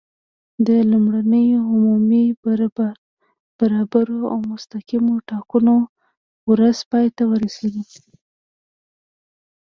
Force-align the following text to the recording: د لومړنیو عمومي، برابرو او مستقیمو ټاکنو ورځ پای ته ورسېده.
د 0.67 0.69
لومړنیو 0.91 1.59
عمومي، 1.73 2.25
برابرو 3.59 4.19
او 4.33 4.39
مستقیمو 4.51 5.13
ټاکنو 5.29 5.75
ورځ 6.49 6.77
پای 6.91 7.07
ته 7.15 7.23
ورسېده. 7.31 7.83